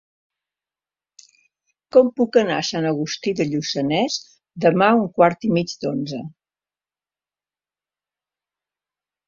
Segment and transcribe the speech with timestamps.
[1.97, 4.17] Com puc anar a Sant Agustí de Lluçanès
[4.67, 6.25] demà a un quart i mig d'onze?